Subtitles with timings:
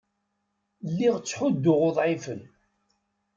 [0.89, 2.41] Lliɣ ttḥudduɣ uḍɛifen.